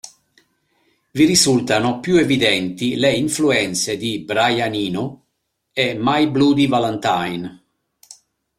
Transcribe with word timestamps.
Vi 1.11 1.25
risultano 1.25 1.99
più 1.99 2.15
evidenti 2.15 2.95
le 2.95 3.11
influenze 3.13 3.97
di 3.97 4.17
Brian 4.17 4.73
Eno 4.73 5.25
e 5.71 5.93
My 5.95 6.27
Bloody 6.27 6.67
Valentine. 6.67 7.61